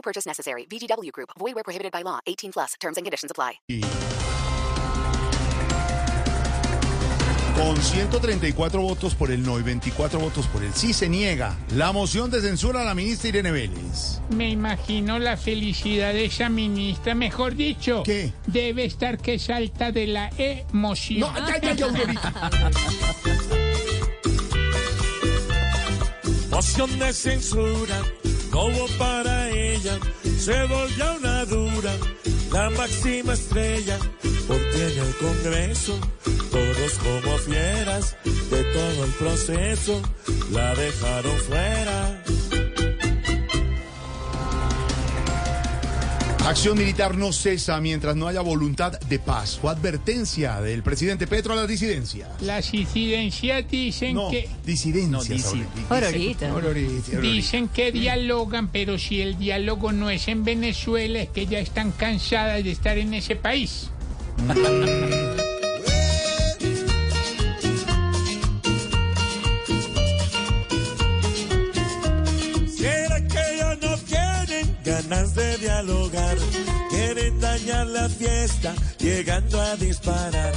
No 0.00 0.02
purchase 0.02 0.26
necessary. 0.26 0.66
VGW 0.66 1.12
Group. 1.12 1.30
Void 1.38 1.54
where 1.54 1.64
prohibited 1.64 1.92
by 1.92 2.02
law. 2.02 2.20
18 2.26 2.52
plus. 2.52 2.74
Terms 2.80 2.96
and 2.96 3.04
conditions 3.04 3.30
apply. 3.30 3.60
Con 7.54 7.76
134 7.76 8.80
votos 8.80 9.14
por 9.14 9.30
el 9.30 9.42
no 9.42 9.58
y 9.58 9.62
24 9.62 10.18
votos 10.18 10.46
por 10.46 10.64
el 10.64 10.72
sí 10.72 10.94
se 10.94 11.10
niega 11.10 11.58
la 11.74 11.92
moción 11.92 12.30
de 12.30 12.40
censura 12.40 12.80
a 12.80 12.84
la 12.84 12.94
ministra 12.94 13.28
Irene 13.28 13.50
Vélez. 13.52 14.22
Me 14.30 14.48
imagino 14.48 15.18
la 15.18 15.36
felicidad 15.36 16.14
de 16.14 16.24
esa 16.24 16.48
ministra, 16.48 17.14
mejor 17.14 17.54
dicho. 17.54 18.02
¿Qué? 18.02 18.32
Debe 18.46 18.86
estar 18.86 19.18
que 19.18 19.38
salta 19.38 19.92
de 19.92 20.06
la 20.06 20.30
emoción. 20.38 21.20
No, 21.34 21.46
ya, 21.46 21.60
ya, 21.60 21.74
ya, 21.74 21.84
Aurorita. 21.90 22.50
Moción 26.50 26.98
de 26.98 27.12
censura, 27.12 28.02
como 28.60 28.86
para 28.98 29.48
ella, 29.48 29.98
se 30.38 30.66
volvió 30.66 31.14
una 31.16 31.46
dura, 31.46 31.92
la 32.52 32.68
máxima 32.68 33.32
estrella, 33.32 33.98
porque 34.46 34.92
en 34.92 34.98
el 34.98 35.14
Congreso, 35.16 35.98
todos 36.50 36.92
como 36.98 37.38
fieras, 37.38 38.16
de 38.24 38.62
todo 38.64 39.04
el 39.04 39.12
proceso, 39.12 40.02
la 40.52 40.74
dejaron 40.74 41.36
fuera. 41.38 42.22
Acción 46.46 46.76
militar 46.78 47.16
no 47.16 47.32
cesa 47.32 47.80
mientras 47.80 48.16
no 48.16 48.26
haya 48.26 48.40
voluntad 48.40 48.98
de 48.98 49.18
paz. 49.18 49.58
Fue 49.60 49.70
advertencia 49.70 50.60
del 50.60 50.82
presidente 50.82 51.26
Petro 51.26 51.52
a 51.52 51.56
las 51.56 51.68
disidencias. 51.68 52.28
Las 52.40 52.72
incidencias 52.74 53.68
dicen 53.70 54.14
No, 54.14 54.30
que 54.30 54.48
disidencias. 54.64 55.44
Aurorita. 55.46 55.94
Aurorita. 55.94 56.50
Aurorita, 56.50 57.06
Aurorita. 57.12 57.20
dicen 57.20 57.68
que 57.68 57.92
dialogan, 57.92 58.68
pero 58.68 58.98
si 58.98 59.20
el 59.20 59.38
diálogo 59.38 59.92
no 59.92 60.10
es 60.10 60.26
en 60.28 60.42
Venezuela, 60.42 61.20
es 61.20 61.28
que 61.28 61.46
ya 61.46 61.60
están 61.60 61.92
cansadas 61.92 62.64
de 62.64 62.70
estar 62.72 62.98
en 62.98 63.14
ese 63.14 63.36
país. 63.36 63.90
De 75.10 75.58
dialogar, 75.58 76.36
quieren 76.88 77.40
dañar 77.40 77.88
la 77.88 78.08
fiesta, 78.08 78.72
llegando 79.00 79.60
a 79.60 79.74
disparar, 79.74 80.54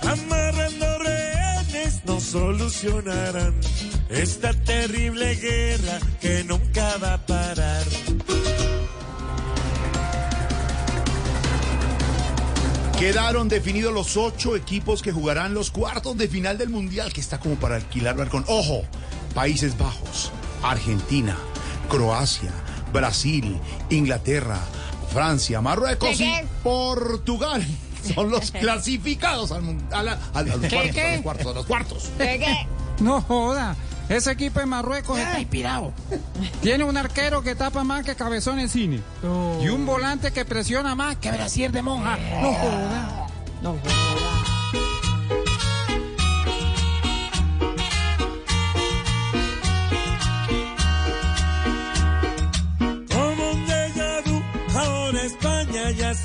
amarrando 0.00 0.98
rehenes, 1.00 2.02
no 2.04 2.20
solucionarán 2.20 3.52
esta 4.08 4.52
terrible 4.54 5.34
guerra 5.34 5.98
que 6.20 6.44
nunca 6.44 6.96
va 6.98 7.14
a 7.14 7.26
parar. 7.26 7.82
Quedaron 13.00 13.48
definidos 13.48 13.92
los 13.92 14.16
ocho 14.16 14.54
equipos 14.54 15.02
que 15.02 15.10
jugarán 15.10 15.52
los 15.52 15.72
cuartos 15.72 16.16
de 16.16 16.28
final 16.28 16.58
del 16.58 16.68
Mundial, 16.68 17.12
que 17.12 17.20
está 17.20 17.40
como 17.40 17.56
para 17.56 17.74
alquilar 17.74 18.16
balcón. 18.16 18.44
Ojo, 18.46 18.84
Países 19.34 19.76
Bajos, 19.76 20.30
Argentina, 20.62 21.36
Croacia, 21.88 22.52
Brasil, 22.92 23.58
Inglaterra, 23.90 24.58
Francia, 25.12 25.60
Marruecos 25.60 26.20
y 26.20 26.32
Portugal. 26.62 27.64
Son 28.14 28.30
los 28.30 28.50
clasificados 28.52 29.50
al, 29.52 29.76
a, 29.92 30.02
la- 30.02 30.18
a- 30.32 30.42
los 30.42 30.56
cuartos, 30.58 30.96
a 30.96 31.12
los 31.14 31.22
cuartos, 31.22 31.46
a 31.46 31.54
los 31.54 31.66
cuartos. 31.66 32.10
No 33.00 33.20
joda. 33.20 33.76
Ese 34.08 34.30
equipo 34.30 34.60
de 34.60 34.66
Marruecos 34.66 35.18
está 35.18 35.38
inspirado. 35.40 35.92
Tiene 36.62 36.84
un 36.84 36.96
arquero 36.96 37.42
que 37.42 37.54
tapa 37.56 37.82
más 37.84 38.04
que 38.04 38.14
cabezón 38.14 38.58
en 38.60 38.68
cine. 38.70 39.00
Y 39.60 39.68
un 39.68 39.84
volante 39.84 40.32
que 40.32 40.44
presiona 40.44 40.94
más 40.94 41.16
que 41.16 41.30
brasier 41.32 41.72
de 41.72 41.82
monja. 41.82 42.16
No 42.40 42.52
joda. 42.54 43.26
No 43.62 43.72
joda. 43.72 44.35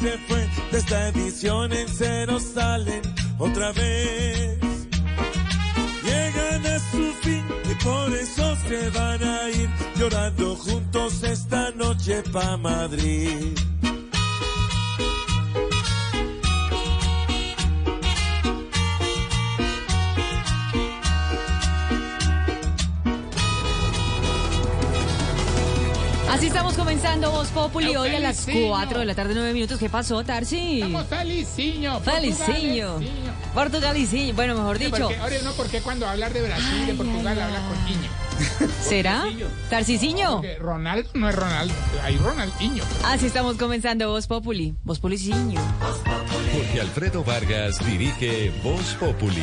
Se 0.00 0.18
fue. 0.26 0.48
De 0.72 0.78
esta 0.78 1.08
edición 1.08 1.72
en 1.72 1.88
cero 1.88 2.38
salen 2.40 3.02
otra 3.38 3.72
vez. 3.72 4.58
Llegan 6.02 6.66
a 6.66 6.78
su 6.90 7.12
fin 7.22 7.44
y 7.70 7.84
por 7.84 8.12
eso 8.14 8.56
se 8.68 8.90
van 8.90 9.22
a 9.22 9.50
ir 9.50 9.68
llorando 9.96 10.56
juntos 10.56 11.22
esta 11.22 11.70
noche 11.72 12.22
pa' 12.32 12.56
Madrid. 12.56 13.56
Así 26.40 26.46
estamos 26.46 26.72
comenzando 26.72 27.30
Voz 27.30 27.48
Populi 27.48 27.94
hoy 27.96 28.14
a 28.14 28.18
las 28.18 28.46
Felicino. 28.46 28.68
4 28.70 29.00
de 29.00 29.04
la 29.04 29.14
tarde, 29.14 29.34
9 29.34 29.52
minutos. 29.52 29.78
¿Qué 29.78 29.90
pasó, 29.90 30.24
Tarsi? 30.24 30.76
Estamos 30.80 31.06
feliciño. 31.06 32.00
Feliciño. 32.00 32.98
Portugaliciño. 33.52 34.32
Bueno, 34.32 34.54
mejor 34.54 34.78
Sí, 34.78 34.84
dicho. 34.86 34.96
porque, 35.00 35.16
ahora 35.18 35.36
no, 35.44 35.52
porque 35.52 35.82
cuando 35.82 36.08
hablar 36.08 36.32
de 36.32 36.40
Brasil, 36.40 36.86
de 36.86 36.92
Ay, 36.92 36.96
Portugal, 36.96 37.38
ay, 37.38 37.40
habla 37.40 37.60
con 37.68 37.84
niño. 37.84 38.72
¿Será? 38.82 39.24
Tarcisiño. 39.68 40.36
Porque 40.36 40.56
Ronaldo 40.56 41.10
no 41.12 41.28
es 41.28 41.34
Ronaldo, 41.34 41.74
hay 42.02 42.16
Ronaldinho. 42.16 42.84
Así 43.04 43.26
estamos 43.26 43.58
comenzando 43.58 44.08
Voz 44.08 44.26
Populi. 44.26 44.74
Voz 44.82 44.98
Populiciño. 44.98 45.60
Jorge 46.54 46.80
Alfredo 46.80 47.22
Vargas 47.22 47.84
dirige 47.84 48.50
Voz 48.64 48.94
Populi. 48.98 49.42